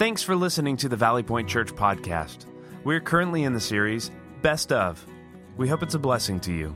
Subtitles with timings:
[0.00, 2.46] Thanks for listening to the Valley Point Church podcast.
[2.84, 4.10] We're currently in the series
[4.40, 5.04] Best of.
[5.58, 6.74] We hope it's a blessing to you.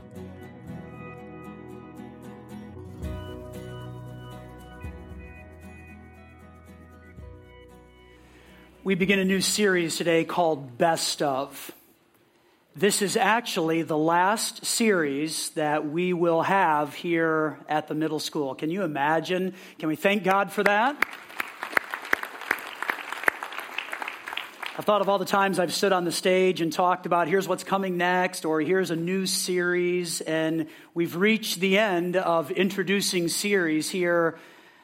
[8.83, 11.71] We begin a new series today called Best of.
[12.75, 18.53] This is actually the last series that we will have here at the middle school.
[18.53, 19.55] Can you imagine?
[19.79, 21.03] Can we thank God for that?
[24.77, 27.47] I thought of all the times I've stood on the stage and talked about here's
[27.47, 33.29] what's coming next, or here's a new series, and we've reached the end of introducing
[33.29, 34.37] series here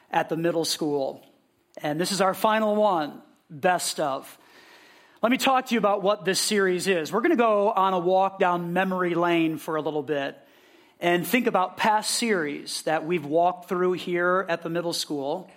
[0.09, 1.27] at the middle school.
[1.76, 4.38] And this is our final one best of.
[5.22, 7.12] Let me talk to you about what this series is.
[7.12, 10.38] We're going to go on a walk down memory lane for a little bit
[11.02, 15.52] and think about past series that we've walked through here at the middle school.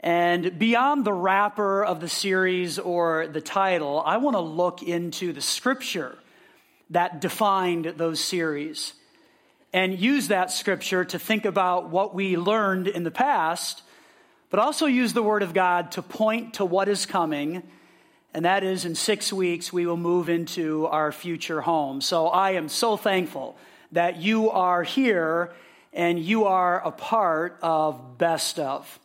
[0.00, 5.32] And beyond the wrapper of the series or the title, I want to look into
[5.32, 6.16] the scripture
[6.90, 8.94] that defined those series
[9.72, 13.82] and use that scripture to think about what we learned in the past
[14.50, 17.62] but also use the Word of God to point to what is coming.
[18.34, 22.00] And that is in six weeks, we will move into our future home.
[22.00, 23.56] So I am so thankful
[23.92, 25.52] that you are here
[25.92, 28.99] and you are a part of Best of.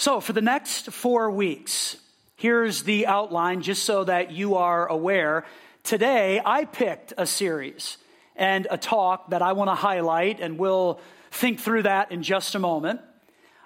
[0.00, 1.94] So for the next four weeks,
[2.36, 5.44] here's the outline just so that you are aware.
[5.84, 7.98] Today, I picked a series
[8.34, 12.54] and a talk that I want to highlight, and we'll think through that in just
[12.54, 13.02] a moment.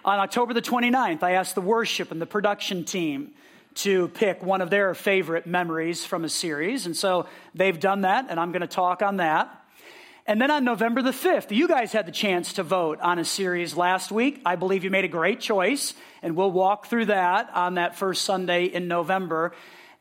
[0.05, 3.31] On October the 29th, I asked the worship and the production team
[3.75, 6.85] to pick one of their favorite memories from a series.
[6.85, 9.64] And so they've done that, and I'm going to talk on that.
[10.27, 13.27] And then on November the 5th, you guys had the chance to vote on a
[13.27, 14.41] series last week.
[14.47, 18.25] I believe you made a great choice, and we'll walk through that on that first
[18.25, 19.53] Sunday in November.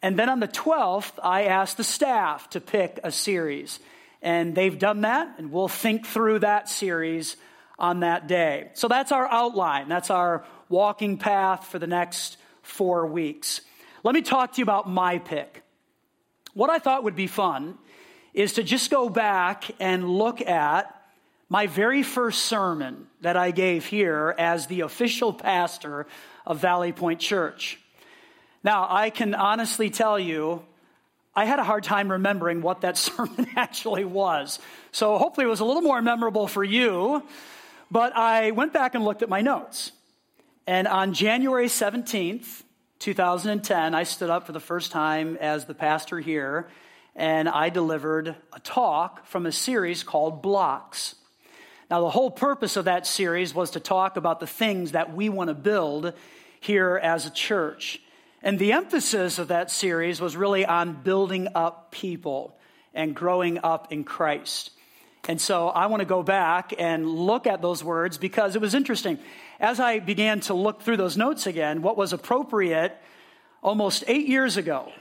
[0.02, 3.80] And then on the 12th, I asked the staff to pick a series.
[4.22, 7.36] And they've done that, and we'll think through that series
[7.78, 8.70] on that day.
[8.76, 9.90] So that's our outline.
[9.90, 13.60] That's our walking path for the next four weeks.
[14.04, 15.64] Let me talk to you about my pick.
[16.54, 17.78] What I thought would be fun
[18.34, 21.00] is to just go back and look at
[21.50, 26.08] my very first sermon that I gave here as the official pastor
[26.46, 27.80] of Valley Point Church.
[28.64, 30.64] Now, I can honestly tell you,
[31.36, 34.60] I had a hard time remembering what that sermon actually was.
[34.92, 37.24] So hopefully it was a little more memorable for you.
[37.92, 39.92] But I went back and looked at my notes.
[40.66, 42.64] And on January 17th,
[42.98, 46.68] 2010, I stood up for the first time as the pastor here,
[47.16, 51.16] and I delivered a talk from a series called Blocks.
[51.90, 55.30] Now, the whole purpose of that series was to talk about the things that we
[55.30, 56.14] want to build
[56.60, 58.02] here as a church.
[58.42, 62.58] And the emphasis of that series was really on building up people
[62.94, 64.72] and growing up in Christ.
[65.28, 68.74] And so I want to go back and look at those words because it was
[68.74, 69.20] interesting.
[69.60, 72.98] As I began to look through those notes again, what was appropriate
[73.62, 74.92] almost eight years ago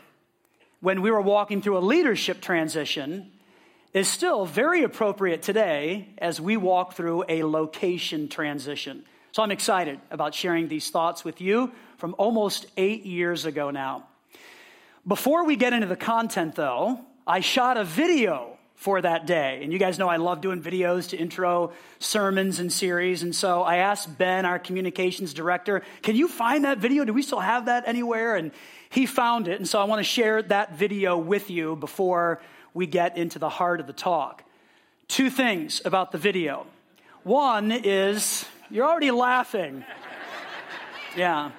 [0.82, 3.30] when we were walking through a leadership transition
[3.94, 9.04] is still very appropriate today as we walk through a location transition.
[9.30, 14.08] So I'm excited about sharing these thoughts with you from almost eight years ago now.
[15.06, 18.51] Before we get into the content, though, I shot a video
[18.82, 19.60] for that day.
[19.62, 23.22] And you guys know I love doing videos to intro sermons and series.
[23.22, 27.04] And so I asked Ben, our communications director, can you find that video?
[27.04, 28.34] Do we still have that anywhere?
[28.34, 28.50] And
[28.90, 29.60] he found it.
[29.60, 32.42] And so I want to share that video with you before
[32.74, 34.42] we get into the heart of the talk.
[35.06, 36.66] Two things about the video.
[37.22, 39.84] One is, you're already laughing.
[41.16, 41.52] Yeah.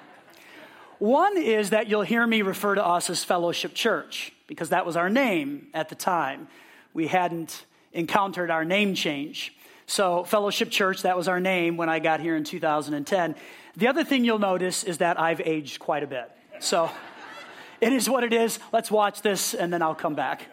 [0.98, 4.94] One is that you'll hear me refer to us as Fellowship Church, because that was
[4.94, 6.48] our name at the time
[6.94, 9.54] we hadn't encountered our name change.
[9.86, 13.34] So, Fellowship Church, that was our name when I got here in 2010.
[13.76, 16.30] The other thing you'll notice is that I've aged quite a bit.
[16.60, 16.90] So,
[17.82, 18.58] it is what it is.
[18.72, 20.46] Let's watch this and then I'll come back.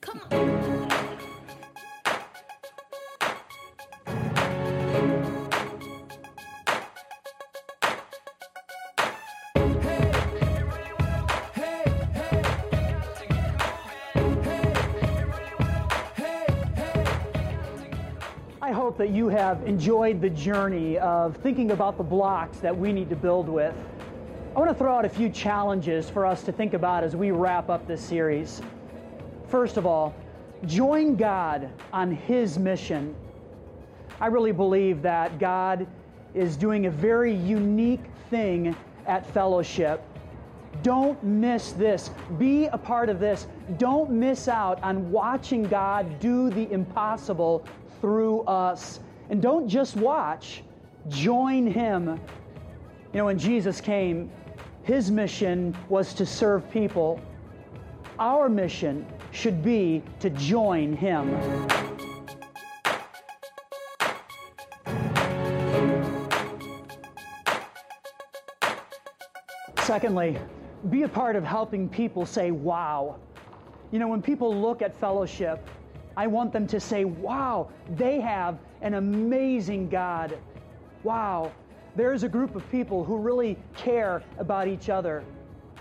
[0.00, 1.09] come on.
[19.00, 23.16] That you have enjoyed the journey of thinking about the blocks that we need to
[23.16, 23.74] build with.
[24.54, 27.30] I want to throw out a few challenges for us to think about as we
[27.30, 28.60] wrap up this series.
[29.48, 30.14] First of all,
[30.66, 33.14] join God on His mission.
[34.20, 35.86] I really believe that God
[36.34, 38.76] is doing a very unique thing
[39.06, 40.04] at fellowship
[40.82, 42.10] Don't miss this.
[42.38, 43.46] Be a part of this.
[43.76, 47.64] Don't miss out on watching God do the impossible
[48.00, 49.00] through us.
[49.28, 50.62] And don't just watch,
[51.08, 52.20] join Him.
[53.12, 54.30] You know, when Jesus came,
[54.82, 57.20] His mission was to serve people.
[58.18, 61.38] Our mission should be to join Him.
[69.82, 70.38] Secondly,
[70.88, 73.16] be a part of helping people say, wow.
[73.90, 75.68] You know, when people look at fellowship,
[76.20, 80.36] I want them to say, wow, they have an amazing God.
[81.02, 81.50] Wow,
[81.96, 85.24] there's a group of people who really care about each other.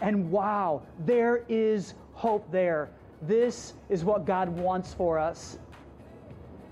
[0.01, 2.89] And wow, there is hope there.
[3.23, 5.59] This is what God wants for us.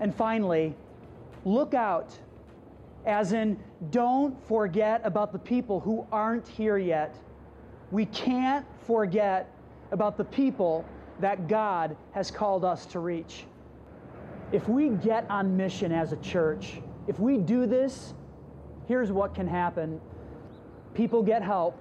[0.00, 0.74] And finally,
[1.44, 2.18] look out,
[3.04, 3.58] as in,
[3.90, 7.14] don't forget about the people who aren't here yet.
[7.90, 9.52] We can't forget
[9.90, 10.86] about the people
[11.20, 13.44] that God has called us to reach.
[14.50, 18.14] If we get on mission as a church, if we do this,
[18.86, 20.00] here's what can happen
[20.94, 21.78] people get help,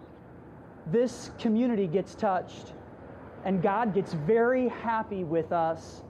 [0.91, 2.73] this community gets touched,
[3.45, 6.03] and God gets very happy with us.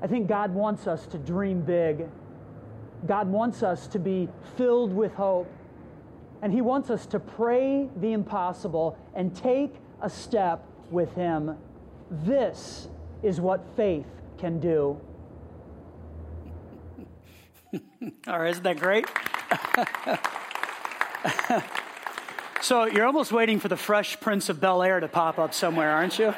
[0.00, 2.06] I think God wants us to dream big.
[3.06, 5.50] God wants us to be filled with hope.
[6.40, 11.56] And He wants us to pray the impossible and take a step with Him.
[12.10, 12.88] This
[13.22, 14.06] is what faith
[14.38, 14.98] can do.
[18.28, 19.06] All right, isn't that great?
[22.62, 25.90] so you're almost waiting for the fresh Prince of Bel Air to pop up somewhere,
[25.90, 26.34] aren't you?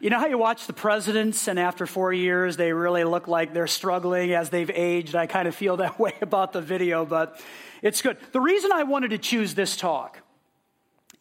[0.00, 3.52] You know how you watch the presidents, and after four years, they really look like
[3.52, 5.16] they're struggling as they've aged?
[5.16, 7.40] I kind of feel that way about the video, but
[7.82, 8.16] it's good.
[8.32, 10.20] The reason I wanted to choose this talk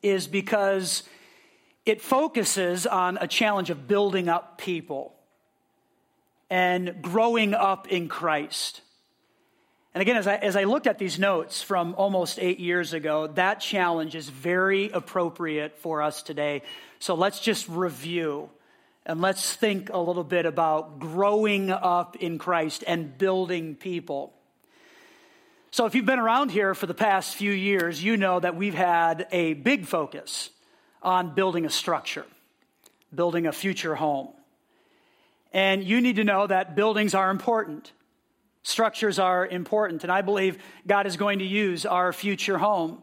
[0.02, 1.04] is because
[1.86, 5.17] it focuses on a challenge of building up people
[6.50, 8.82] and growing up in Christ.
[9.94, 13.28] And again, as I, as I looked at these notes from almost eight years ago,
[13.28, 16.62] that challenge is very appropriate for us today.
[17.00, 18.50] So let's just review
[19.08, 24.34] and let's think a little bit about growing up in Christ and building people.
[25.72, 28.74] So, if you've been around here for the past few years, you know that we've
[28.74, 30.50] had a big focus
[31.02, 32.26] on building a structure,
[33.14, 34.30] building a future home.
[35.54, 37.92] And you need to know that buildings are important,
[38.64, 40.04] structures are important.
[40.04, 43.02] And I believe God is going to use our future home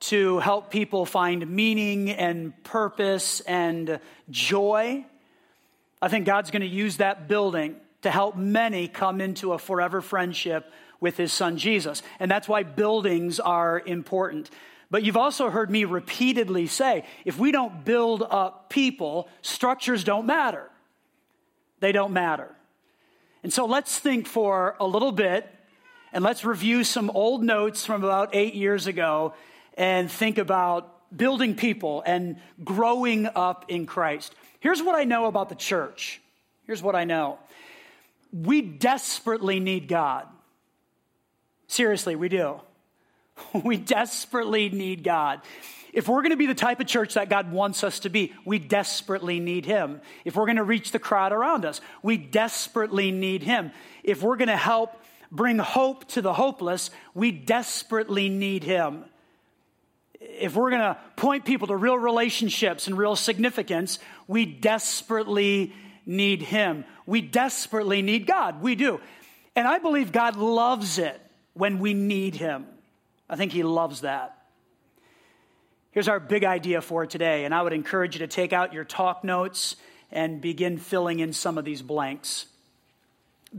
[0.00, 5.04] to help people find meaning and purpose and joy
[6.04, 10.02] I think God's going to use that building to help many come into a forever
[10.02, 10.70] friendship
[11.00, 12.02] with his son Jesus.
[12.20, 14.50] And that's why buildings are important.
[14.90, 20.26] But you've also heard me repeatedly say if we don't build up people, structures don't
[20.26, 20.70] matter.
[21.84, 22.48] They don't matter.
[23.42, 25.46] And so let's think for a little bit
[26.14, 29.34] and let's review some old notes from about eight years ago
[29.76, 34.34] and think about building people and growing up in Christ.
[34.60, 36.22] Here's what I know about the church.
[36.66, 37.38] Here's what I know.
[38.32, 40.26] We desperately need God.
[41.66, 42.62] Seriously, we do.
[43.62, 45.42] We desperately need God.
[45.94, 48.34] If we're going to be the type of church that God wants us to be,
[48.44, 50.02] we desperately need Him.
[50.26, 53.70] If we're going to reach the crowd around us, we desperately need Him.
[54.02, 59.04] If we're going to help bring hope to the hopeless, we desperately need Him
[60.38, 65.72] if we're going to point people to real relationships and real significance, we desperately
[66.06, 66.84] need Him.
[67.06, 68.62] We desperately need God.
[68.62, 69.00] We do.
[69.56, 71.20] And I believe God loves it
[71.54, 72.66] when we need Him.
[73.28, 74.33] I think He loves that.
[75.94, 78.82] Here's our big idea for today, and I would encourage you to take out your
[78.82, 79.76] talk notes
[80.10, 82.46] and begin filling in some of these blanks.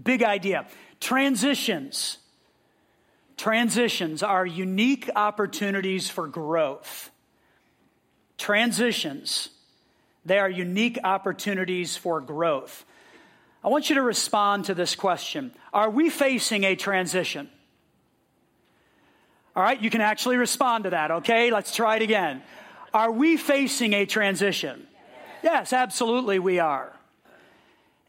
[0.04, 0.68] Big idea
[1.00, 2.18] transitions
[3.38, 7.10] Transitions are unique opportunities for growth.
[8.38, 9.50] Transitions,
[10.26, 12.86] they are unique opportunities for growth.
[13.64, 17.50] I want you to respond to this question Are we facing a transition?
[19.56, 21.50] All right, you can actually respond to that, okay?
[21.50, 22.44] Let's try it again.
[22.94, 24.86] Are we facing a transition?
[25.44, 26.92] Yes, absolutely we are.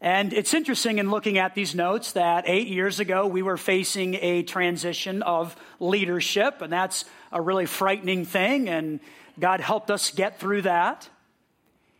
[0.01, 4.15] And it's interesting in looking at these notes that eight years ago we were facing
[4.15, 8.99] a transition of leadership, and that's a really frightening thing, and
[9.39, 11.09] God helped us get through that.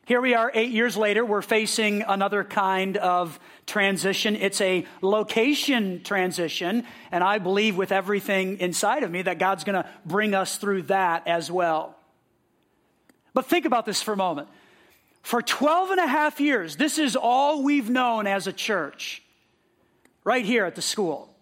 [0.08, 4.38] Here we are eight years later, we're facing another kind of transition.
[4.38, 9.84] It's a location transition, and I believe with everything inside of me that God's going
[9.84, 11.94] to bring us through that as well.
[13.34, 14.48] But think about this for a moment.
[15.24, 19.22] For 12 and a half years, this is all we've known as a church,
[20.24, 21.36] right here at the school.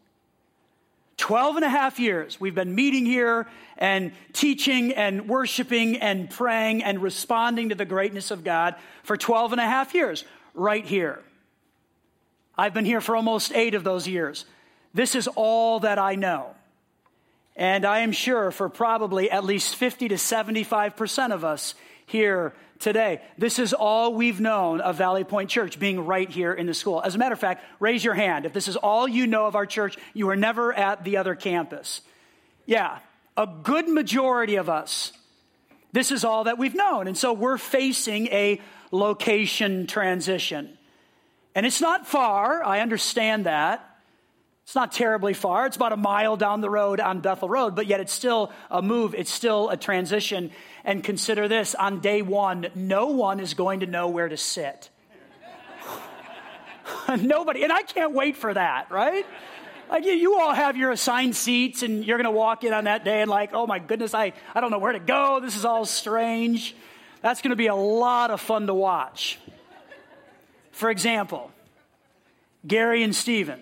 [1.18, 6.84] 12 and a half years, we've been meeting here and teaching and worshiping and praying
[6.84, 11.22] and responding to the greatness of God for 12 and a half years, right here.
[12.58, 14.46] I've been here for almost eight of those years.
[14.94, 16.56] This is all that I know.
[17.56, 23.22] And I am sure for probably at least 50 to 75% of us here today.
[23.38, 27.02] This is all we've known of Valley Point Church being right here in the school.
[27.02, 28.46] As a matter of fact, raise your hand.
[28.46, 31.36] If this is all you know of our church, you were never at the other
[31.36, 32.02] campus.
[32.66, 33.00] Yeah,
[33.38, 35.12] a good majority of us,
[35.92, 37.08] this is all that we've known.
[37.08, 40.78] And so we're facing a location transition.
[41.54, 43.95] And it's not far, I understand that.
[44.66, 45.68] It's not terribly far.
[45.68, 48.82] It's about a mile down the road on Bethel Road, but yet it's still a
[48.82, 49.14] move.
[49.14, 50.50] It's still a transition.
[50.84, 54.90] And consider this on day one, no one is going to know where to sit.
[57.20, 57.64] Nobody.
[57.64, 59.28] And I can't wait for that, right?
[59.88, 63.06] Like you all have your assigned seats and you're going to walk in on that
[63.06, 65.40] day and like, oh my goodness, I, I don't know where to go.
[65.42, 66.76] This is all strange.
[67.22, 69.38] That's going to be a lot of fun to watch.
[70.72, 71.52] For example,
[72.66, 73.62] Gary and Stephen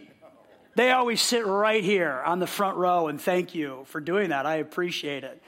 [0.76, 4.46] they always sit right here on the front row, and thank you for doing that.
[4.46, 5.42] I appreciate it.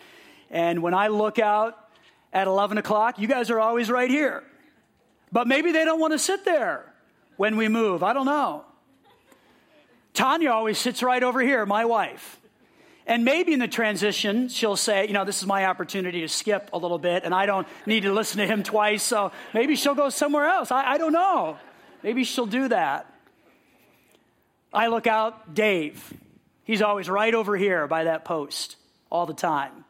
[0.52, 1.78] And when I look out
[2.32, 4.44] at 11 o'clock, you guys are always right here.
[5.32, 6.94] But maybe they don't want to sit there
[7.38, 8.04] when we move.
[8.04, 8.66] I don't know.
[10.14, 12.40] Tanya always sits right over here, my wife.
[13.08, 16.70] And maybe in the transition, she'll say, you know, this is my opportunity to skip
[16.74, 19.96] a little bit, and I don't need to listen to him twice, so maybe she'll
[19.96, 20.72] go somewhere else.
[20.72, 21.58] I, I don't know.
[22.02, 23.12] Maybe she'll do that.
[24.76, 26.14] I look out, Dave.
[26.66, 28.76] He's always right over here by that post
[29.10, 29.86] all the time.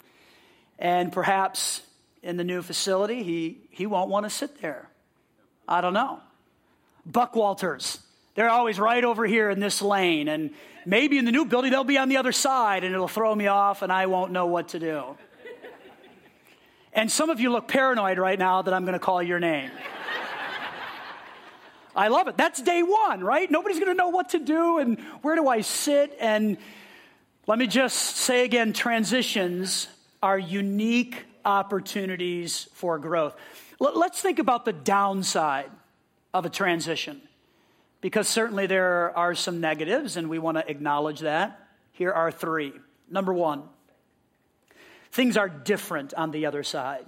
[0.78, 1.82] And perhaps
[2.22, 4.88] in the new facility, he, he won't want to sit there.
[5.68, 6.20] I don't know.
[7.06, 8.00] Buck Walters,
[8.36, 10.28] they're always right over here in this lane.
[10.28, 10.52] And
[10.86, 13.48] maybe in the new building, they'll be on the other side and it'll throw me
[13.48, 15.18] off and I won't know what to do.
[16.94, 19.72] And some of you look paranoid right now that I'm going to call your name.
[21.96, 22.38] I love it.
[22.38, 23.50] That's day one, right?
[23.50, 26.16] Nobody's going to know what to do and where do I sit.
[26.20, 26.58] And
[27.48, 29.88] let me just say again transitions
[30.22, 33.36] are unique opportunities for growth.
[33.80, 35.70] Let's think about the downside
[36.34, 37.22] of a transition
[38.02, 41.68] because certainly there are some negatives and we want to acknowledge that.
[41.92, 42.74] Here are three.
[43.10, 43.64] Number one,
[45.12, 47.06] things are different on the other side.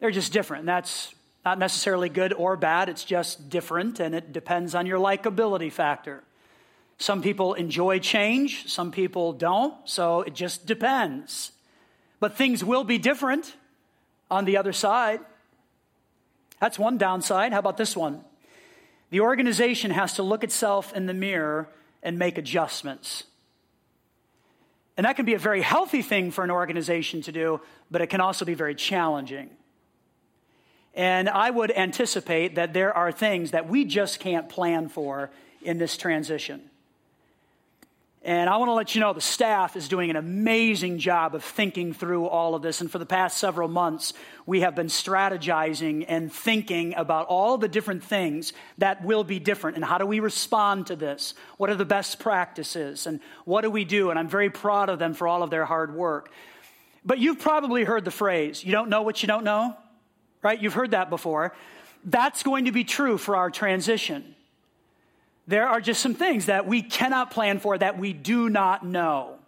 [0.00, 0.66] They're just different.
[0.66, 1.14] That's
[1.44, 6.22] not necessarily good or bad, it's just different, and it depends on your likability factor.
[6.98, 11.52] Some people enjoy change, some people don't, so it just depends.
[12.20, 13.56] But things will be different
[14.30, 15.20] on the other side.
[16.60, 17.52] That's one downside.
[17.52, 18.24] How about this one?
[19.10, 21.68] The organization has to look itself in the mirror
[22.02, 23.24] and make adjustments.
[24.96, 27.60] And that can be a very healthy thing for an organization to do,
[27.90, 29.50] but it can also be very challenging.
[30.94, 35.30] And I would anticipate that there are things that we just can't plan for
[35.62, 36.70] in this transition.
[38.26, 41.44] And I want to let you know the staff is doing an amazing job of
[41.44, 42.80] thinking through all of this.
[42.80, 44.14] And for the past several months,
[44.46, 49.76] we have been strategizing and thinking about all the different things that will be different
[49.76, 51.34] and how do we respond to this?
[51.58, 53.06] What are the best practices?
[53.06, 54.08] And what do we do?
[54.08, 56.30] And I'm very proud of them for all of their hard work.
[57.04, 59.76] But you've probably heard the phrase, you don't know what you don't know
[60.44, 60.60] right?
[60.60, 61.54] You've heard that before.
[62.04, 64.34] That's going to be true for our transition.
[65.48, 69.38] There are just some things that we cannot plan for that we do not know.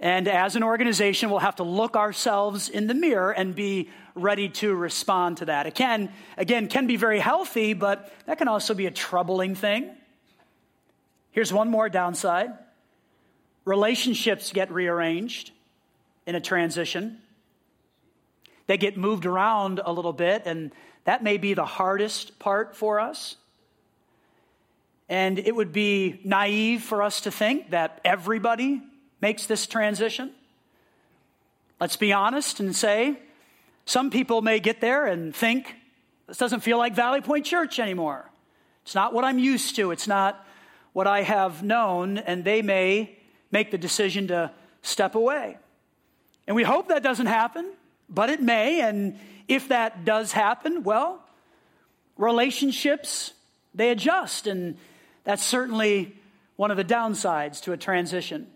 [0.00, 4.48] And as an organization, we'll have to look ourselves in the mirror and be ready
[4.48, 5.66] to respond to that.
[5.66, 9.90] It can, again, can be very healthy, but that can also be a troubling thing.
[11.32, 12.50] Here's one more downside
[13.64, 15.50] relationships get rearranged
[16.26, 17.18] in a transition.
[18.68, 20.70] They get moved around a little bit, and
[21.04, 23.36] that may be the hardest part for us.
[25.08, 28.82] And it would be naive for us to think that everybody
[29.22, 30.32] makes this transition.
[31.80, 33.18] Let's be honest and say
[33.86, 35.74] some people may get there and think,
[36.26, 38.30] this doesn't feel like Valley Point Church anymore.
[38.82, 40.46] It's not what I'm used to, it's not
[40.92, 43.16] what I have known, and they may
[43.50, 44.50] make the decision to
[44.82, 45.56] step away.
[46.46, 47.72] And we hope that doesn't happen
[48.08, 48.80] but it may.
[48.80, 51.22] And if that does happen, well,
[52.16, 53.32] relationships,
[53.74, 54.46] they adjust.
[54.46, 54.76] And
[55.24, 56.14] that's certainly
[56.56, 58.46] one of the downsides to a transition.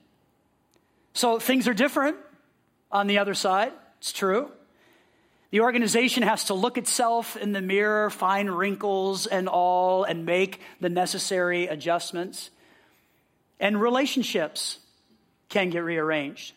[1.15, 2.17] So things are different
[2.91, 3.73] on the other side.
[3.99, 4.51] It's true.
[5.51, 10.61] The organization has to look itself in the mirror, find wrinkles and all, and make
[10.81, 12.51] the necessary adjustments.
[13.61, 14.79] And relationships
[15.51, 16.55] can get rearranged.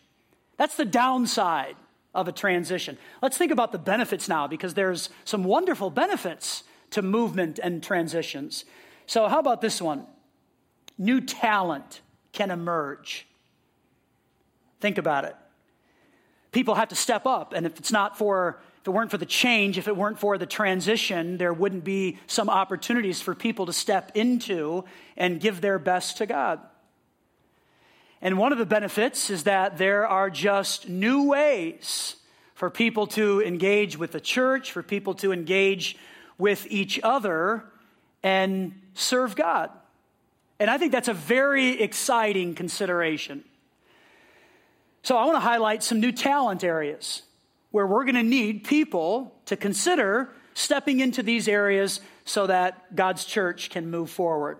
[0.56, 1.76] That's the downside
[2.16, 2.98] of a transition.
[3.22, 8.64] Let's think about the benefits now because there's some wonderful benefits to movement and transitions.
[9.06, 10.06] So, how about this one?
[10.98, 12.00] New talent
[12.32, 13.26] can emerge.
[14.80, 15.36] Think about it.
[16.52, 19.26] People have to step up, and if it's not for if it weren't for the
[19.26, 23.72] change, if it weren't for the transition, there wouldn't be some opportunities for people to
[23.72, 24.84] step into
[25.16, 26.60] and give their best to God.
[28.22, 32.16] And one of the benefits is that there are just new ways
[32.54, 35.96] for people to engage with the church, for people to engage
[36.38, 37.64] with each other
[38.22, 39.70] and serve God.
[40.58, 43.44] And I think that's a very exciting consideration.
[45.02, 47.22] So I want to highlight some new talent areas
[47.70, 53.24] where we're going to need people to consider stepping into these areas so that God's
[53.24, 54.58] church can move forward.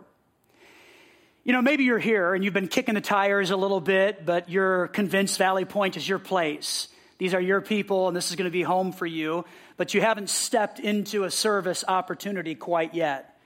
[1.46, 4.50] You know, maybe you're here and you've been kicking the tires a little bit, but
[4.50, 6.88] you're convinced Valley Point is your place.
[7.18, 9.44] These are your people and this is going to be home for you,
[9.76, 13.38] but you haven't stepped into a service opportunity quite yet.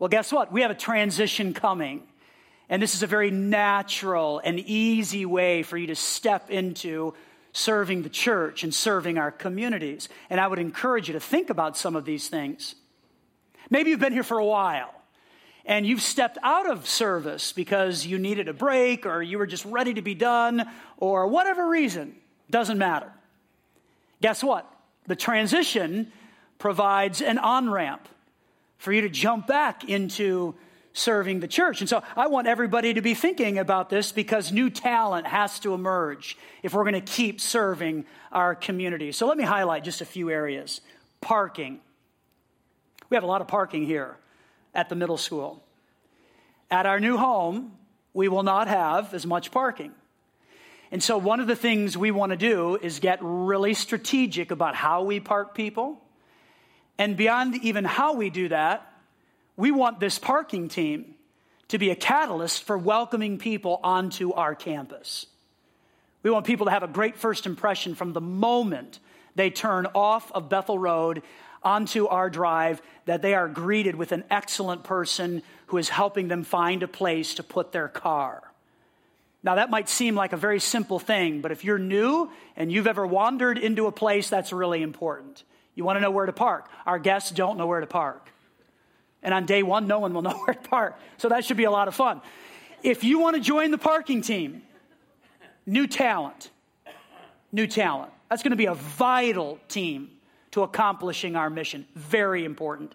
[0.00, 0.50] Well, guess what?
[0.50, 2.02] We have a transition coming.
[2.68, 7.14] And this is a very natural and easy way for you to step into
[7.52, 10.08] serving the church and serving our communities.
[10.30, 12.74] And I would encourage you to think about some of these things.
[13.70, 14.95] Maybe you've been here for a while
[15.66, 19.64] and you've stepped out of service because you needed a break or you were just
[19.64, 20.64] ready to be done
[20.96, 22.14] or whatever reason.
[22.48, 23.12] Doesn't matter.
[24.22, 24.72] Guess what?
[25.08, 26.12] The transition
[26.58, 28.08] provides an on ramp
[28.78, 30.54] for you to jump back into
[30.92, 31.80] serving the church.
[31.80, 35.74] And so I want everybody to be thinking about this because new talent has to
[35.74, 39.12] emerge if we're going to keep serving our community.
[39.12, 40.80] So let me highlight just a few areas.
[41.20, 41.80] Parking.
[43.10, 44.16] We have a lot of parking here
[44.74, 45.62] at the middle school.
[46.70, 47.72] At our new home,
[48.12, 49.92] we will not have as much parking.
[50.90, 54.74] And so, one of the things we want to do is get really strategic about
[54.74, 56.00] how we park people.
[56.98, 58.90] And beyond even how we do that,
[59.56, 61.14] we want this parking team
[61.68, 65.26] to be a catalyst for welcoming people onto our campus.
[66.22, 68.98] We want people to have a great first impression from the moment
[69.36, 71.22] they turn off of Bethel Road
[71.62, 76.42] onto our drive, that they are greeted with an excellent person who is helping them
[76.42, 78.42] find a place to put their car.
[79.42, 82.86] Now, that might seem like a very simple thing, but if you're new and you've
[82.86, 85.44] ever wandered into a place, that's really important.
[85.74, 86.68] You want to know where to park.
[86.84, 88.28] Our guests don't know where to park.
[89.22, 90.98] And on day one, no one will know where to park.
[91.18, 92.22] So that should be a lot of fun.
[92.82, 94.62] If you want to join the parking team,
[95.66, 96.50] new talent,
[97.52, 98.12] new talent.
[98.28, 100.10] That's going to be a vital team
[100.52, 101.86] to accomplishing our mission.
[101.94, 102.94] Very important.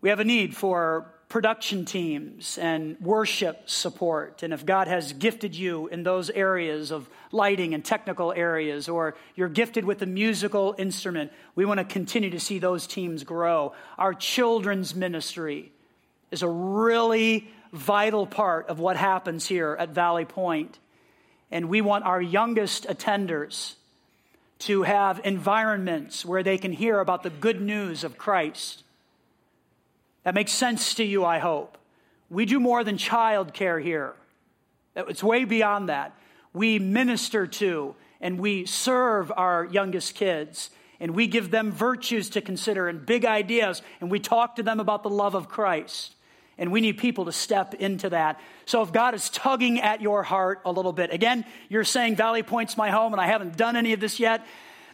[0.00, 4.42] We have a need for production teams and worship support.
[4.42, 9.16] And if God has gifted you in those areas of lighting and technical areas, or
[9.34, 13.72] you're gifted with a musical instrument, we want to continue to see those teams grow.
[13.98, 15.72] Our children's ministry
[16.30, 20.78] is a really vital part of what happens here at Valley Point.
[21.50, 23.74] And we want our youngest attenders
[24.60, 28.84] to have environments where they can hear about the good news of Christ
[30.24, 31.78] that makes sense to you, I hope.
[32.28, 34.14] We do more than childcare here.
[34.96, 36.16] It's way beyond that.
[36.52, 42.40] We minister to and we serve our youngest kids and we give them virtues to
[42.40, 46.14] consider and big ideas and we talk to them about the love of Christ.
[46.56, 48.40] And we need people to step into that.
[48.64, 52.42] So if God is tugging at your heart a little bit, again, you're saying Valley
[52.42, 54.46] Point's my home and I haven't done any of this yet.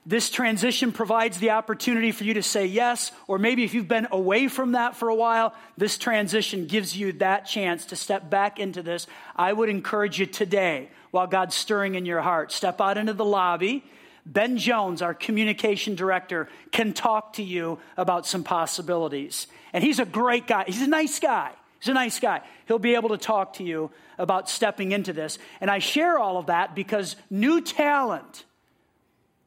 [0.06, 4.08] This transition provides the opportunity for you to say yes, or maybe if you've been
[4.10, 8.58] away from that for a while, this transition gives you that chance to step back
[8.58, 9.06] into this.
[9.36, 13.26] I would encourage you today, while God's stirring in your heart, step out into the
[13.26, 13.84] lobby.
[14.30, 19.48] Ben Jones, our communication director, can talk to you about some possibilities.
[19.72, 20.64] And he's a great guy.
[20.66, 21.50] He's a nice guy.
[21.80, 22.42] He's a nice guy.
[22.68, 25.38] He'll be able to talk to you about stepping into this.
[25.60, 28.44] And I share all of that because new talent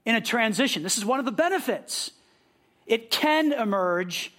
[0.05, 0.83] in a transition.
[0.83, 2.11] This is one of the benefits.
[2.85, 4.33] It can emerge,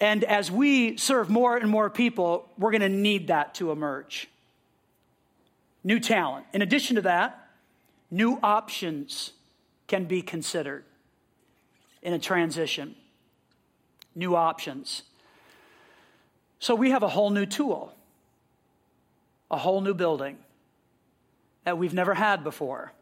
[0.00, 4.28] and as we serve more and more people, we're going to need that to emerge.
[5.84, 6.46] New talent.
[6.52, 7.48] In addition to that,
[8.10, 9.32] new options
[9.88, 10.84] can be considered
[12.02, 12.94] in a transition.
[14.14, 15.02] New options.
[16.60, 17.92] So we have a whole new tool,
[19.50, 20.38] a whole new building
[21.64, 22.92] that we've never had before.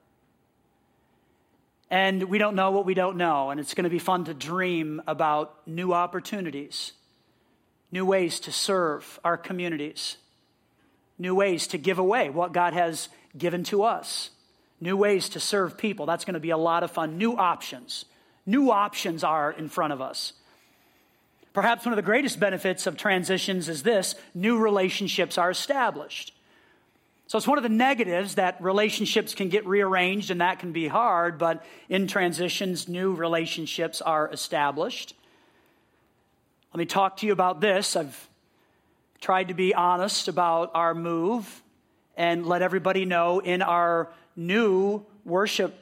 [1.91, 3.51] And we don't know what we don't know.
[3.51, 6.93] And it's going to be fun to dream about new opportunities,
[7.93, 10.17] new ways to serve our communities,
[11.19, 14.31] new ways to give away what God has given to us,
[14.81, 16.07] new ways to serve people.
[16.07, 17.19] That's going to be a lot of fun.
[17.19, 18.05] New options.
[18.45, 20.33] New options are in front of us.
[21.53, 26.35] Perhaps one of the greatest benefits of transitions is this new relationships are established.
[27.29, 30.87] So it's one of the negatives that relationships can get rearranged and that can be
[30.87, 35.15] hard, but in transitions, new relationships are established.
[36.73, 37.97] Let me talk to you about this.
[37.97, 38.29] I've
[39.21, 41.63] tried to be honest about our move
[42.17, 45.75] and let everybody know in our new worship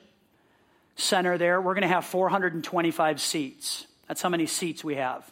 [0.96, 3.86] center there, we're going to have 425 seats.
[4.08, 5.30] That's how many seats we have.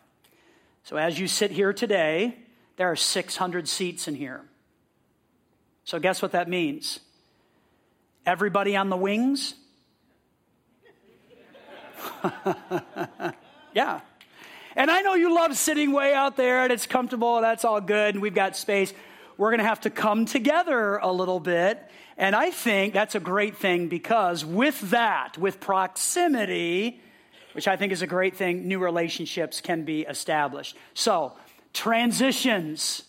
[0.85, 2.37] So as you sit here today,
[2.77, 4.43] there are 600 seats in here.
[5.85, 7.01] So, guess what that means?
[8.25, 9.55] Everybody on the wings?
[13.75, 14.01] yeah.
[14.75, 18.15] And I know you love sitting way out there and it's comfortable that's all good
[18.15, 18.93] and we've got space.
[19.37, 21.83] We're going to have to come together a little bit.
[22.17, 27.01] And I think that's a great thing because with that, with proximity,
[27.53, 30.77] which I think is a great thing, new relationships can be established.
[30.95, 31.33] So,
[31.73, 33.05] transitions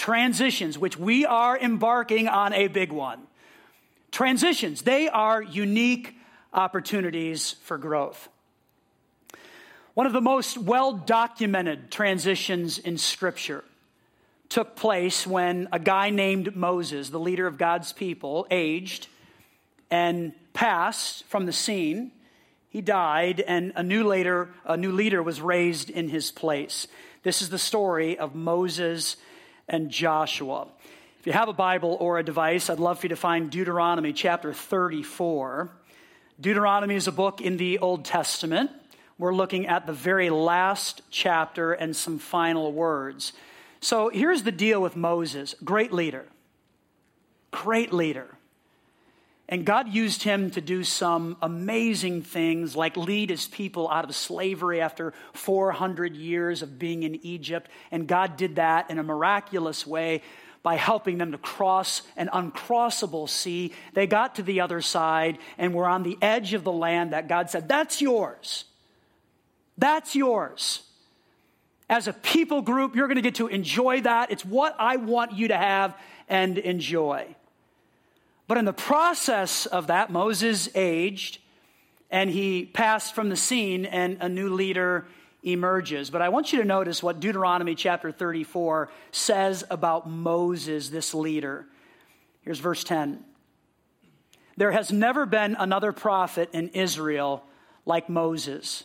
[0.00, 3.20] transitions, which we are embarking on a big one.
[4.10, 6.14] Transitions, they are unique
[6.54, 8.30] opportunities for growth.
[9.92, 13.62] One of the most well documented transitions in Scripture
[14.50, 19.06] took place when a guy named Moses, the leader of God's people, aged
[19.90, 22.10] and passed from the scene.
[22.68, 26.88] He died, and a new leader, a new leader was raised in his place.
[27.22, 29.16] This is the story of Moses
[29.68, 30.66] and Joshua.
[31.20, 34.12] If you have a Bible or a device, I'd love for you to find Deuteronomy
[34.12, 35.70] chapter 34.
[36.40, 38.70] Deuteronomy is a book in the Old Testament.
[39.18, 43.32] We're looking at the very last chapter and some final words.
[43.80, 46.26] So here's the deal with Moses great leader,
[47.50, 48.36] great leader.
[49.48, 54.14] And God used him to do some amazing things, like lead his people out of
[54.14, 57.68] slavery after 400 years of being in Egypt.
[57.90, 60.22] And God did that in a miraculous way
[60.62, 63.72] by helping them to cross an uncrossable sea.
[63.92, 67.26] They got to the other side and were on the edge of the land that
[67.26, 68.66] God said, That's yours.
[69.76, 70.82] That's yours.
[71.90, 74.30] As a people group, you're going to get to enjoy that.
[74.30, 75.94] It's what I want you to have
[76.28, 77.26] and enjoy.
[78.46, 81.38] But in the process of that, Moses aged
[82.10, 85.06] and he passed from the scene, and a new leader
[85.42, 86.10] emerges.
[86.10, 91.66] But I want you to notice what Deuteronomy chapter 34 says about Moses, this leader.
[92.42, 93.24] Here's verse 10
[94.56, 97.44] There has never been another prophet in Israel
[97.86, 98.84] like Moses,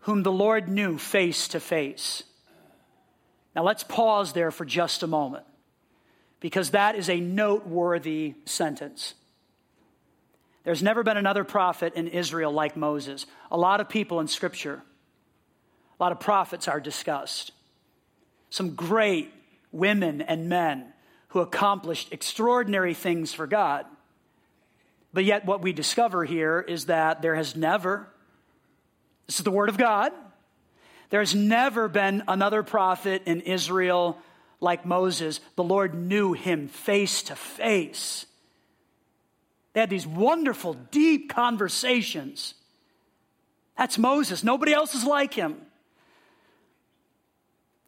[0.00, 2.22] whom the Lord knew face to face.
[3.54, 5.44] Now let's pause there for just a moment
[6.40, 9.14] because that is a noteworthy sentence.
[10.64, 13.26] There's never been another prophet in Israel like Moses.
[13.50, 14.82] A lot of people in Scripture,
[15.98, 17.52] a lot of prophets are discussed.
[18.50, 19.32] Some great
[19.72, 20.92] women and men
[21.28, 23.86] who accomplished extraordinary things for God.
[25.12, 28.08] But yet, what we discover here is that there has never,
[29.30, 30.10] this is the Word of God,
[31.10, 34.18] there has never been another prophet in Israel
[34.58, 38.26] like Moses, the Lord knew him face to face.
[39.72, 42.54] They had these wonderful, deep conversations.
[43.78, 44.42] That's Moses.
[44.42, 45.58] Nobody else is like him.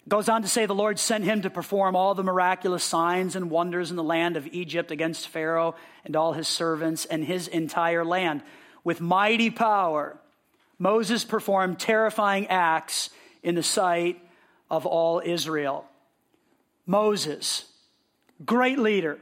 [0.08, 3.50] Goes on to say the Lord sent him to perform all the miraculous signs and
[3.50, 5.74] wonders in the land of Egypt against Pharaoh
[6.04, 8.42] and all his servants and his entire land.
[8.84, 10.20] With mighty power,
[10.82, 13.10] Moses performed terrifying acts
[13.44, 14.20] in the sight
[14.68, 15.84] of all Israel.
[16.86, 17.64] Moses,
[18.44, 19.16] great leader,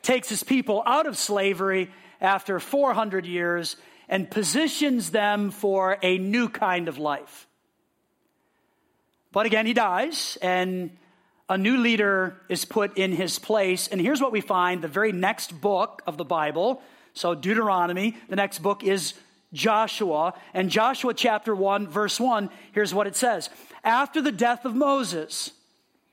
[0.00, 1.90] takes his people out of slavery
[2.22, 3.76] after 400 years
[4.08, 7.46] and positions them for a new kind of life.
[9.30, 10.90] But again, he dies, and
[11.50, 13.88] a new leader is put in his place.
[13.88, 16.80] And here's what we find the very next book of the Bible.
[17.12, 19.12] So, Deuteronomy, the next book is
[19.54, 20.34] Joshua.
[20.52, 23.48] And Joshua chapter 1, verse 1, here's what it says
[23.82, 25.52] After the death of Moses,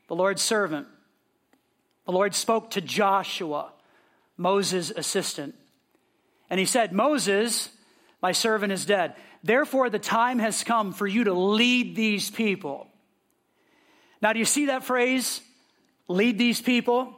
[0.07, 0.87] the Lord's servant.
[2.05, 3.71] The Lord spoke to Joshua,
[4.37, 5.55] Moses' assistant.
[6.49, 7.69] And he said, Moses,
[8.21, 9.15] my servant, is dead.
[9.43, 12.87] Therefore, the time has come for you to lead these people.
[14.21, 15.41] Now, do you see that phrase?
[16.07, 17.17] Lead these people?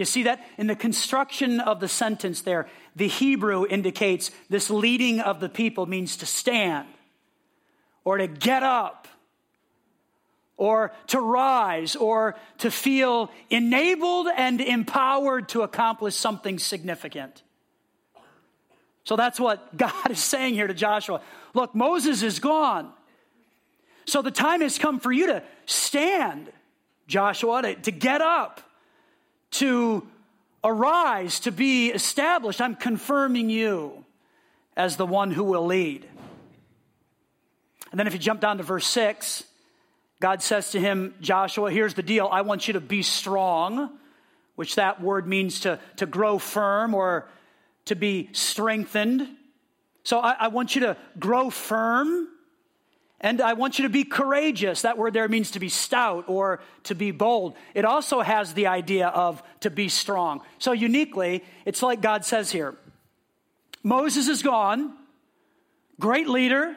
[0.00, 0.42] You see that?
[0.56, 5.84] In the construction of the sentence there, the Hebrew indicates this leading of the people
[5.84, 6.88] means to stand
[8.02, 9.06] or to get up
[10.56, 17.42] or to rise or to feel enabled and empowered to accomplish something significant.
[19.04, 21.20] So that's what God is saying here to Joshua.
[21.52, 22.90] Look, Moses is gone.
[24.06, 26.50] So the time has come for you to stand,
[27.06, 28.62] Joshua, to, to get up,
[29.52, 30.06] to
[30.62, 32.60] arise, to be established.
[32.60, 34.04] I'm confirming you
[34.76, 36.06] as the one who will lead.
[37.90, 39.44] And then if you jump down to verse 6,
[40.20, 42.28] God says to him, Joshua, here's the deal.
[42.30, 43.90] I want you to be strong,
[44.54, 47.28] which that word means to, to grow firm or
[47.86, 49.26] to be strengthened.
[50.04, 52.28] So I, I want you to grow firm
[53.20, 54.82] and I want you to be courageous.
[54.82, 57.54] That word there means to be stout or to be bold.
[57.74, 60.40] It also has the idea of to be strong.
[60.58, 62.76] So uniquely, it's like God says here
[63.82, 64.94] Moses is gone,
[65.98, 66.76] great leader.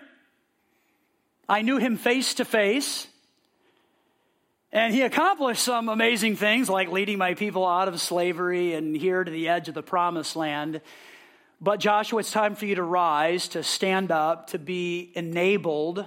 [1.47, 3.08] I knew him face to face.
[4.71, 9.23] And he accomplished some amazing things like leading my people out of slavery and here
[9.23, 10.82] to the edge of the promised land.
[11.62, 16.06] But Joshua, it's time for you to rise, to stand up, to be enabled.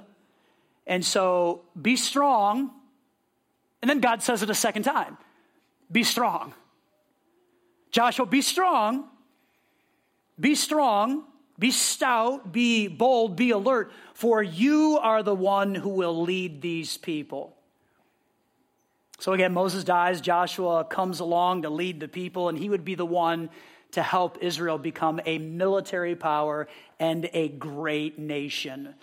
[0.87, 2.71] And so be strong.
[3.83, 5.19] And then God says it a second time
[5.91, 6.55] be strong.
[7.91, 9.09] Joshua, be strong.
[10.39, 11.25] Be strong.
[11.59, 12.53] Be stout.
[12.53, 13.37] Be bold.
[13.37, 13.93] Be alert.
[14.15, 17.57] For you are the one who will lead these people.
[19.19, 22.95] So again, Moses dies, Joshua comes along to lead the people, and he would be
[22.95, 23.49] the one
[23.93, 26.69] to help Israel become a military power
[27.01, 28.95] and a great nation.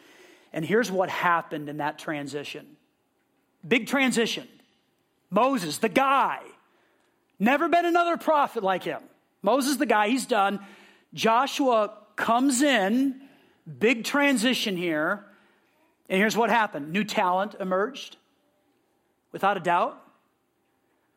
[0.54, 2.78] And here's what happened in that transition
[3.68, 4.48] big transition.
[5.30, 6.39] Moses, the guy,
[7.39, 9.02] never been another prophet like him.
[9.42, 10.60] Moses, the guy, he's done.
[11.13, 13.20] Joshua comes in,
[13.80, 15.26] big transition here.
[16.08, 18.18] And here's what happened new talent emerged,
[19.32, 20.00] without a doubt.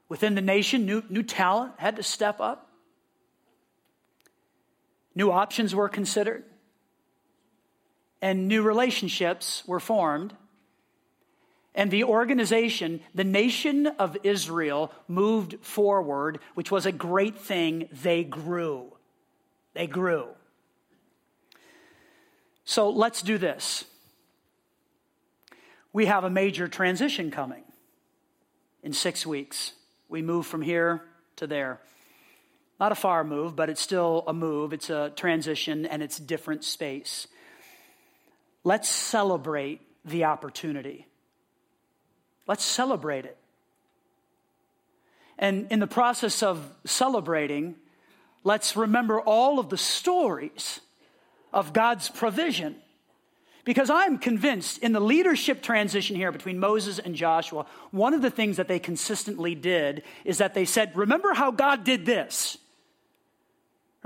[0.08, 2.70] Within the nation, new, new talent had to step up.
[5.16, 6.44] New options were considered.
[8.22, 10.34] And new relationships were formed.
[11.74, 17.88] And the organization, the nation of Israel, moved forward, which was a great thing.
[17.92, 18.94] They grew.
[19.74, 20.28] They grew.
[22.64, 23.84] So let's do this.
[25.92, 27.62] We have a major transition coming
[28.82, 29.72] in six weeks.
[30.08, 31.02] We move from here
[31.36, 31.80] to there.
[32.78, 34.72] Not a far move, but it's still a move.
[34.72, 37.26] It's a transition and it's different space.
[38.66, 41.06] Let's celebrate the opportunity.
[42.48, 43.36] Let's celebrate it.
[45.38, 47.76] And in the process of celebrating,
[48.42, 50.80] let's remember all of the stories
[51.52, 52.74] of God's provision
[53.64, 58.30] because I'm convinced in the leadership transition here between Moses and Joshua, one of the
[58.30, 62.58] things that they consistently did is that they said, Remember how God did this?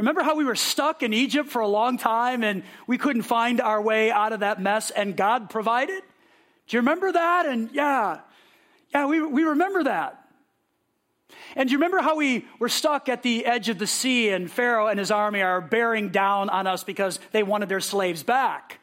[0.01, 3.61] Remember how we were stuck in Egypt for a long time and we couldn't find
[3.61, 6.03] our way out of that mess and God provided?
[6.67, 7.45] Do you remember that?
[7.45, 8.21] And yeah,
[8.95, 10.25] yeah, we, we remember that.
[11.55, 14.51] And do you remember how we were stuck at the edge of the sea and
[14.51, 18.81] Pharaoh and his army are bearing down on us because they wanted their slaves back?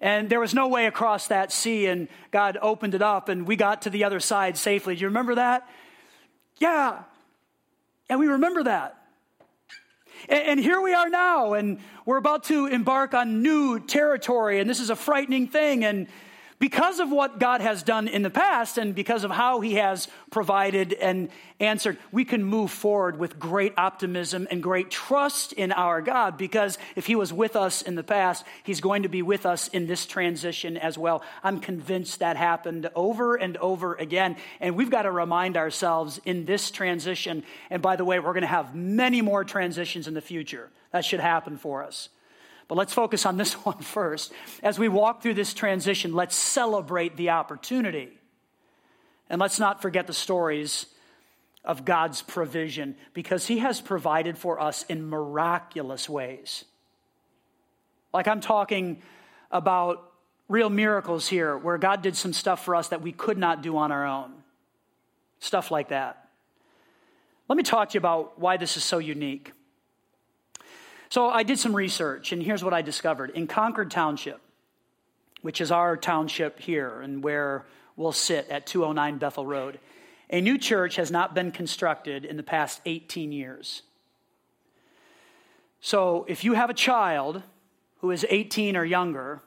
[0.00, 3.56] And there was no way across that sea, and God opened it up, and we
[3.56, 4.94] got to the other side safely.
[4.94, 5.68] Do you remember that?
[6.58, 7.02] Yeah.
[8.08, 9.05] And we remember that.
[10.28, 14.80] And, here we are now, and we're about to embark on new territory, and this
[14.80, 15.84] is a frightening thing.
[15.84, 16.08] And
[16.58, 20.08] because of what God has done in the past and because of how He has
[20.30, 21.28] provided and
[21.60, 26.78] answered, we can move forward with great optimism and great trust in our God because
[26.94, 29.86] if He was with us in the past, He's going to be with us in
[29.86, 31.22] this transition as well.
[31.44, 34.36] I'm convinced that happened over and over again.
[34.60, 38.42] And we've got to remind ourselves in this transition, and by the way, we're going
[38.42, 40.70] to have many more transitions in the future.
[40.92, 42.08] That should happen for us.
[42.68, 44.32] But let's focus on this one first.
[44.62, 48.10] As we walk through this transition, let's celebrate the opportunity.
[49.28, 50.86] And let's not forget the stories
[51.64, 56.64] of God's provision because He has provided for us in miraculous ways.
[58.14, 59.02] Like I'm talking
[59.50, 60.12] about
[60.48, 63.76] real miracles here where God did some stuff for us that we could not do
[63.76, 64.32] on our own.
[65.40, 66.28] Stuff like that.
[67.48, 69.52] Let me talk to you about why this is so unique.
[71.08, 73.30] So I did some research, and here's what I discovered.
[73.30, 74.40] In Concord Township,
[75.42, 77.64] which is our township here and where
[77.96, 79.78] we'll sit at 209 Bethel Road,
[80.28, 83.82] A new church has not been constructed in the past 18 years.
[85.80, 87.42] So if you have a child
[88.00, 89.40] who is 18 or younger,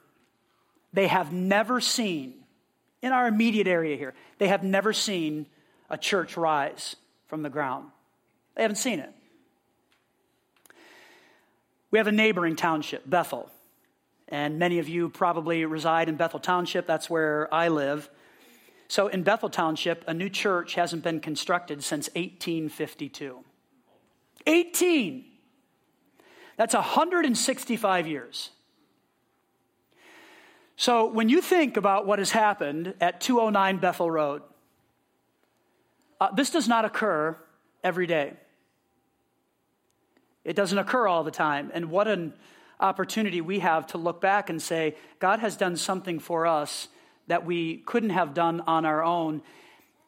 [0.92, 2.34] they have never seen,
[3.02, 5.46] in our immediate area here, they have never seen
[5.90, 6.96] a church rise
[7.26, 7.90] from the ground.
[8.54, 9.12] They haven't seen it.
[11.90, 13.50] We have a neighboring township, Bethel.
[14.28, 16.86] And many of you probably reside in Bethel Township.
[16.86, 18.08] That's where I live.
[18.86, 23.44] So in Bethel Township, a new church hasn't been constructed since 1852.
[24.46, 25.24] 18!
[26.56, 28.50] That's 165 years.
[30.76, 34.42] So when you think about what has happened at 209 Bethel Road,
[36.20, 37.36] uh, this does not occur
[37.82, 38.34] every day.
[40.44, 41.70] It doesn't occur all the time.
[41.74, 42.32] And what an
[42.78, 46.88] opportunity we have to look back and say, God has done something for us
[47.26, 49.42] that we couldn't have done on our own.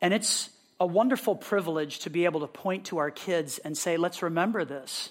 [0.01, 3.97] And it's a wonderful privilege to be able to point to our kids and say,
[3.97, 5.11] let's remember this.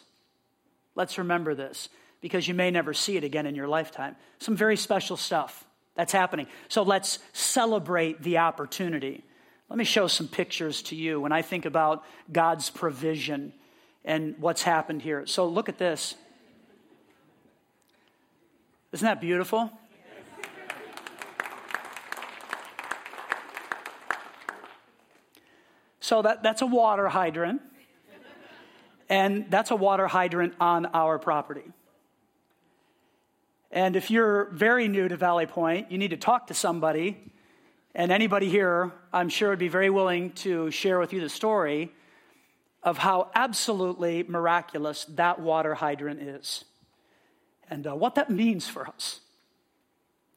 [0.96, 1.88] Let's remember this
[2.20, 4.16] because you may never see it again in your lifetime.
[4.40, 6.48] Some very special stuff that's happening.
[6.68, 9.24] So let's celebrate the opportunity.
[9.70, 13.54] Let me show some pictures to you when I think about God's provision
[14.04, 15.26] and what's happened here.
[15.26, 16.16] So look at this.
[18.92, 19.72] Isn't that beautiful?
[26.00, 27.62] So that, that's a water hydrant.
[29.08, 31.72] And that's a water hydrant on our property.
[33.72, 37.32] And if you're very new to Valley Point, you need to talk to somebody.
[37.96, 41.94] And anybody here, I'm sure, would be very willing to share with you the story
[42.84, 46.65] of how absolutely miraculous that water hydrant is
[47.70, 49.22] and uh, what that means for us.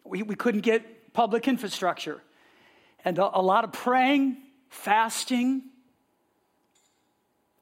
[0.05, 2.21] We, we couldn't get public infrastructure,
[3.05, 4.37] and a, a lot of praying,
[4.69, 5.63] fasting,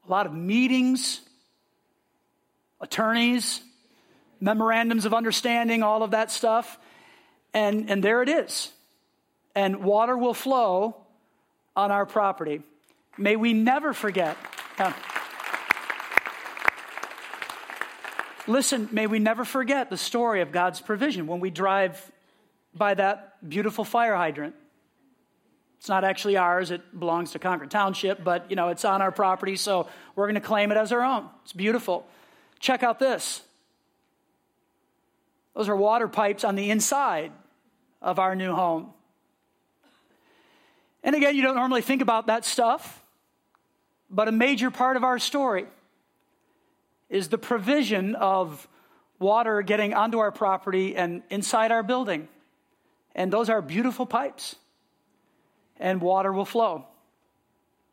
[0.07, 1.21] a lot of meetings,
[2.81, 3.61] attorneys,
[4.41, 6.77] memorandums of understanding, all of that stuff.
[7.53, 8.71] And, and there it is.
[9.55, 10.97] And water will flow
[11.75, 12.61] on our property.
[13.17, 14.35] May we never forget.
[14.79, 14.93] Yeah.
[18.47, 22.11] Listen, may we never forget the story of God's provision when we drive
[22.75, 24.55] by that beautiful fire hydrant.
[25.79, 29.11] It's not actually ours, it belongs to Concord Township, but you know, it's on our
[29.11, 31.29] property, so we're going to claim it as our own.
[31.43, 32.07] It's beautiful.
[32.59, 33.41] Check out this.
[35.55, 37.31] Those are water pipes on the inside
[38.01, 38.91] of our new home.
[41.03, 43.02] And again, you don't normally think about that stuff,
[44.13, 45.65] but a major part of our story
[47.09, 48.67] is the provision of
[49.19, 52.27] water getting onto our property and inside our building.
[53.15, 54.55] And those are beautiful pipes,
[55.79, 56.85] and water will flow.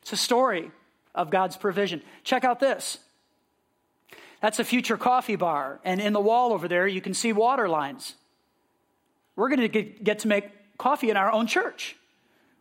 [0.03, 0.71] It's a story
[1.15, 2.03] of God's provision.
[2.25, 2.99] Check out this.
[4.41, 7.69] That's a future coffee bar, and in the wall over there, you can see water
[7.69, 8.15] lines.
[9.37, 10.45] We're going to get to make
[10.79, 11.97] coffee in our own church,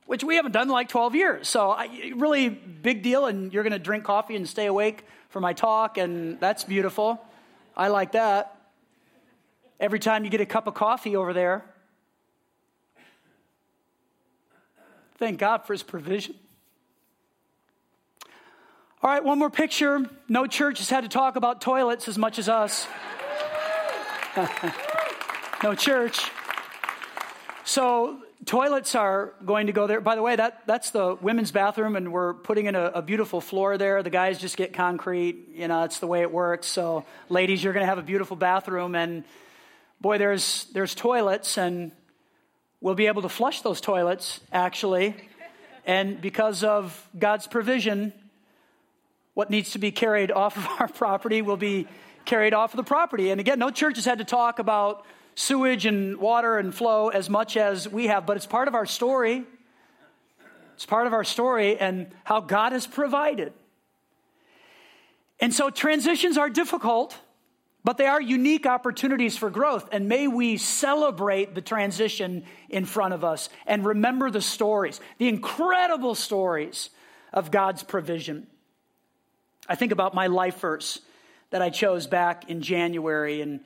[0.10, 1.48] which we haven't done in like 12 years.
[1.48, 5.40] So, I, really big deal, and you're going to drink coffee and stay awake for
[5.40, 7.24] my talk, and that's beautiful.
[7.78, 8.60] I like that.
[9.80, 11.64] Every time you get a cup of coffee over there,
[15.20, 16.34] thank God for his provision.
[19.04, 20.10] All right, one more picture.
[20.28, 22.88] No church has had to talk about toilets as much as us.
[25.64, 26.32] no church.
[27.64, 30.02] So toilets are going to go there.
[30.02, 33.42] By the way, that, that's the women's bathroom, and we're putting in a, a, beautiful
[33.42, 34.02] floor there.
[34.02, 35.50] The guys just get concrete.
[35.54, 36.68] You know, it's the way it works.
[36.68, 39.24] So, ladies, you're going to have a beautiful bathroom, and
[40.00, 41.92] boy, there's there's toilets, and
[42.82, 45.16] we'll be able to flush those toilets actually.
[45.86, 48.14] And because of God's provision,
[49.34, 51.88] what needs to be carried off of our property will be
[52.26, 53.32] carried off of the property.
[53.32, 55.06] And again, no church has had to talk about
[55.36, 58.86] sewage and water and flow as much as we have, but it's part of our
[58.86, 59.46] story.
[60.76, 63.54] It's part of our story and how God has provided.
[65.40, 67.18] And so transitions are difficult,
[67.84, 69.88] but they are unique opportunities for growth.
[69.92, 75.28] And may we celebrate the transition in front of us and remember the stories, the
[75.28, 76.90] incredible stories
[77.32, 78.48] of God's provision.
[79.68, 81.00] I think about my life verse
[81.52, 83.62] that I chose back in January, and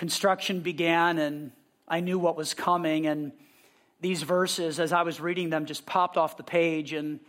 [0.00, 1.52] construction began, and
[1.86, 3.06] I knew what was coming.
[3.06, 3.32] And
[4.00, 6.94] these verses, as I was reading them, just popped off the page.
[6.94, 7.20] And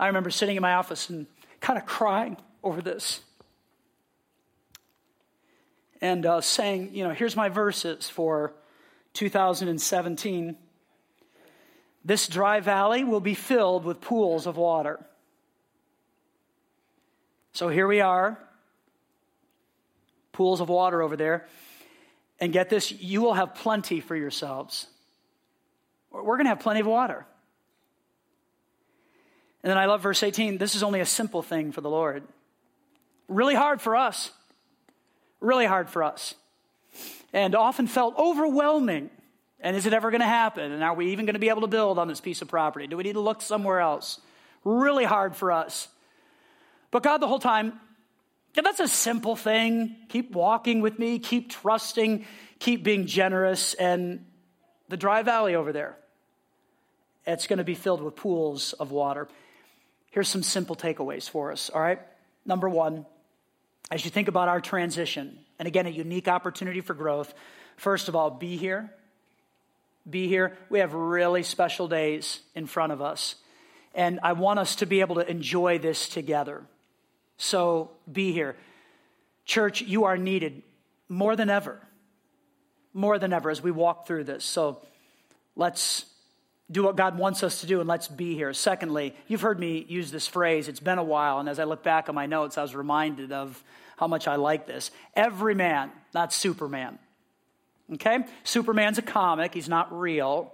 [0.00, 1.26] I remember sitting in my office and
[1.60, 3.20] kind of crying over this.
[6.00, 8.54] And uh, saying, you know, here's my verses for
[9.12, 10.56] 2017.
[12.02, 15.04] this dry valley will be filled with pools of water.
[17.52, 18.38] So here we are,
[20.38, 21.46] pools of water over there.
[22.40, 24.86] And get this, you will have plenty for yourselves.
[26.12, 27.26] We're going to have plenty of water.
[29.64, 30.56] And then I love verse 18.
[30.56, 32.22] This is only a simple thing for the Lord.
[33.26, 34.30] Really hard for us.
[35.40, 36.36] Really hard for us.
[37.32, 39.10] And often felt overwhelming.
[39.58, 40.70] And is it ever going to happen?
[40.70, 42.86] And are we even going to be able to build on this piece of property?
[42.86, 44.20] Do we need to look somewhere else?
[44.64, 45.88] Really hard for us.
[46.92, 47.80] But God, the whole time,
[48.54, 49.96] yeah, that's a simple thing.
[50.08, 52.24] Keep walking with me, keep trusting,
[52.58, 53.74] keep being generous.
[53.74, 54.24] And
[54.88, 55.96] the dry valley over there,
[57.26, 59.28] it's going to be filled with pools of water.
[60.10, 62.00] Here's some simple takeaways for us, all right?
[62.46, 63.04] Number one,
[63.90, 67.32] as you think about our transition, and again, a unique opportunity for growth,
[67.76, 68.90] first of all, be here.
[70.08, 70.56] Be here.
[70.70, 73.34] We have really special days in front of us.
[73.94, 76.62] And I want us to be able to enjoy this together.
[77.38, 78.56] So be here.
[79.46, 80.62] Church, you are needed
[81.08, 81.80] more than ever.
[82.92, 84.44] More than ever as we walk through this.
[84.44, 84.82] So
[85.56, 86.04] let's
[86.70, 88.52] do what God wants us to do and let's be here.
[88.52, 90.68] Secondly, you've heard me use this phrase.
[90.68, 91.38] It's been a while.
[91.38, 93.62] And as I look back on my notes, I was reminded of
[93.96, 94.90] how much I like this.
[95.14, 96.98] Every man, not Superman.
[97.94, 98.18] Okay?
[98.44, 100.52] Superman's a comic, he's not real.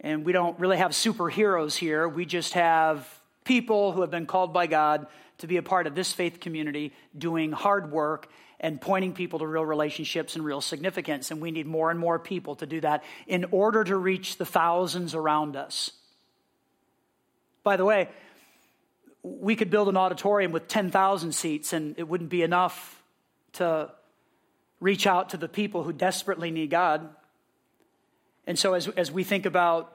[0.00, 2.08] And we don't really have superheroes here.
[2.08, 3.08] We just have
[3.44, 5.06] people who have been called by God
[5.38, 8.28] to be a part of this faith community doing hard work
[8.58, 11.30] and pointing people to real relationships and real significance.
[11.30, 14.46] And we need more and more people to do that in order to reach the
[14.46, 15.90] thousands around us.
[17.62, 18.08] By the way,
[19.22, 23.02] we could build an auditorium with 10,000 seats and it wouldn't be enough
[23.54, 23.90] to
[24.80, 27.08] reach out to the people who desperately need God.
[28.46, 29.92] And so, as, as we think about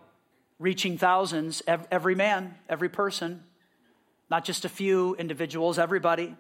[0.60, 3.44] reaching thousands, every man, every person,
[4.32, 6.34] not just a few individuals, everybody.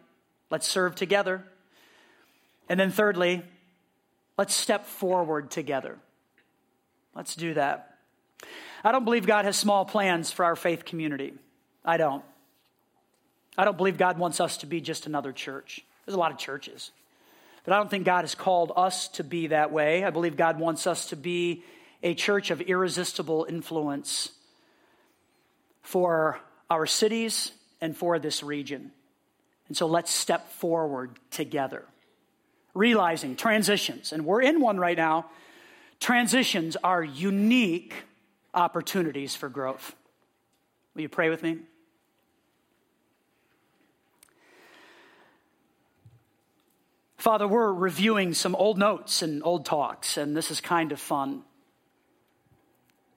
[0.49, 1.43] Let's serve together.
[2.69, 3.43] And then, thirdly,
[4.37, 5.97] let's step forward together.
[7.13, 7.97] Let's do that.
[8.81, 11.33] I don't believe God has small plans for our faith community.
[11.83, 12.23] I don't.
[13.57, 15.81] I don't believe God wants us to be just another church.
[16.05, 16.91] There's a lot of churches.
[17.65, 20.05] But I don't think God has called us to be that way.
[20.05, 21.65] I believe God wants us to be
[22.01, 24.31] a church of irresistible influence
[25.81, 26.39] for
[26.69, 27.51] our cities
[27.81, 28.91] and for this region.
[29.67, 31.85] And so let's step forward together.
[32.73, 35.25] Realizing transitions, and we're in one right now,
[35.99, 37.93] transitions are unique
[38.53, 39.95] opportunities for growth.
[40.95, 41.57] Will you pray with me?
[47.17, 51.43] Father, we're reviewing some old notes and old talks, and this is kind of fun.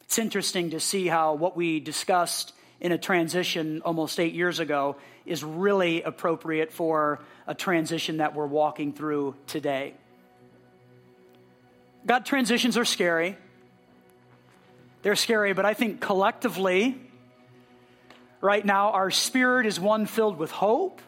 [0.03, 4.97] It's interesting to see how what we discussed in a transition almost eight years ago
[5.25, 9.95] is really appropriate for a transition that we're walking through today.
[12.07, 13.37] God, transitions are scary.
[15.03, 17.01] They're scary, but I think collectively,
[18.41, 21.01] right now, our spirit is one filled with hope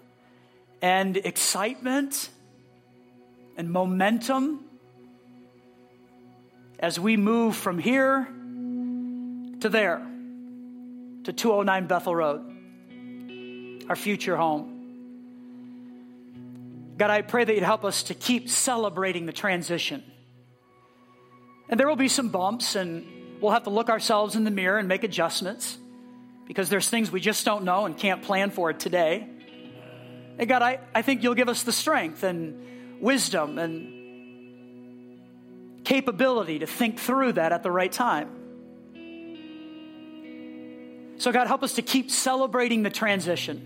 [0.80, 2.28] and excitement
[3.56, 4.64] and momentum
[6.78, 8.28] as we move from here
[9.60, 10.06] to there
[11.26, 12.40] to 209 Bethel Road,
[13.88, 14.74] our future home.
[16.96, 20.04] God, I pray that you'd help us to keep celebrating the transition.
[21.68, 24.78] And there will be some bumps, and we'll have to look ourselves in the mirror
[24.78, 25.76] and make adjustments
[26.46, 29.28] because there's things we just don't know and can't plan for today.
[30.38, 35.18] And God, I, I think you'll give us the strength and wisdom and
[35.84, 38.35] capability to think through that at the right time.
[41.18, 43.60] So, God, help us to keep celebrating the transition,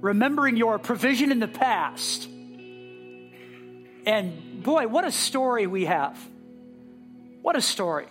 [0.00, 2.28] remembering your provision in the past.
[4.06, 6.18] And boy, what a story we have!
[7.42, 8.06] What a story.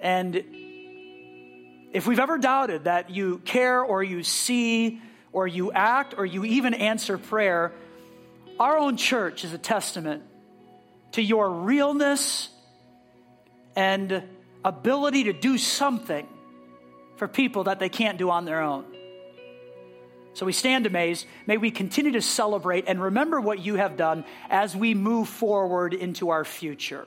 [0.00, 0.36] And
[1.92, 5.00] if we've ever doubted that you care or you see
[5.32, 7.72] or you act or you even answer prayer,
[8.58, 10.22] our own church is a testament
[11.12, 12.48] to your realness
[13.74, 14.22] and
[14.64, 16.26] ability to do something
[17.16, 18.84] for people that they can't do on their own.
[20.32, 21.26] So we stand amazed.
[21.46, 25.92] May we continue to celebrate and remember what you have done as we move forward
[25.92, 27.06] into our future.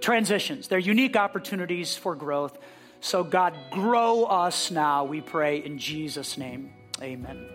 [0.00, 2.58] Transitions, they're unique opportunities for growth.
[3.00, 6.72] So, God, grow us now, we pray in Jesus' name.
[7.02, 7.46] Amen.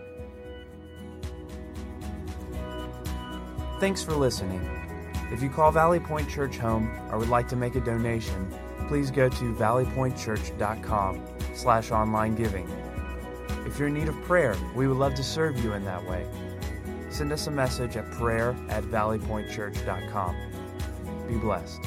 [3.80, 4.91] Thanks for listening.
[5.32, 8.52] If you call Valley Point Church home or would like to make a donation,
[8.88, 12.70] please go to valleypointchurch.com slash online giving.
[13.66, 16.28] If you're in need of prayer, we would love to serve you in that way.
[17.10, 20.36] Send us a message at prayer at valleypointchurch.com.
[21.28, 21.80] Be blessed.